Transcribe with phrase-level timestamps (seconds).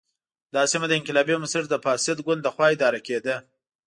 [0.53, 3.35] دا سیمه د انقلابي بنسټ د فاسد ګوند له خوا اداره کېده.